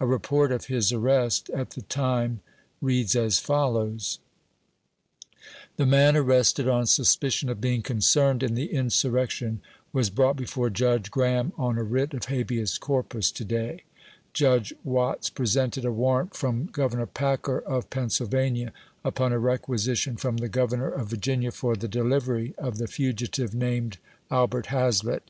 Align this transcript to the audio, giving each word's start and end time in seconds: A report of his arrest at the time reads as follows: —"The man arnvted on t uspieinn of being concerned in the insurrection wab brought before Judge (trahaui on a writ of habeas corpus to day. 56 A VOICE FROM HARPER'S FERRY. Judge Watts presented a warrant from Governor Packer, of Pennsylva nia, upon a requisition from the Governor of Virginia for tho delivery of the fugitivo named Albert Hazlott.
A 0.00 0.06
report 0.06 0.52
of 0.52 0.64
his 0.68 0.90
arrest 0.90 1.50
at 1.50 1.72
the 1.72 1.82
time 1.82 2.40
reads 2.80 3.14
as 3.14 3.38
follows: 3.38 4.20
—"The 5.76 5.84
man 5.84 6.14
arnvted 6.14 6.60
on 6.64 6.86
t 6.86 7.02
uspieinn 7.02 7.50
of 7.50 7.60
being 7.60 7.82
concerned 7.82 8.42
in 8.42 8.54
the 8.54 8.72
insurrection 8.72 9.60
wab 9.92 10.14
brought 10.14 10.36
before 10.36 10.70
Judge 10.70 11.10
(trahaui 11.10 11.52
on 11.58 11.76
a 11.76 11.82
writ 11.82 12.14
of 12.14 12.24
habeas 12.24 12.78
corpus 12.78 13.30
to 13.32 13.44
day. 13.44 13.82
56 13.82 13.82
A 13.82 13.84
VOICE 13.84 14.14
FROM 14.14 14.16
HARPER'S 14.16 14.38
FERRY. 14.38 14.40
Judge 14.40 14.82
Watts 14.82 15.28
presented 15.30 15.84
a 15.84 15.92
warrant 15.92 16.34
from 16.34 16.66
Governor 16.72 17.04
Packer, 17.06 17.58
of 17.58 17.90
Pennsylva 17.90 18.48
nia, 18.48 18.72
upon 19.04 19.34
a 19.34 19.38
requisition 19.38 20.16
from 20.16 20.38
the 20.38 20.48
Governor 20.48 20.88
of 20.88 21.08
Virginia 21.08 21.50
for 21.52 21.76
tho 21.76 21.86
delivery 21.86 22.54
of 22.56 22.78
the 22.78 22.86
fugitivo 22.86 23.52
named 23.52 23.98
Albert 24.30 24.68
Hazlott. 24.68 25.20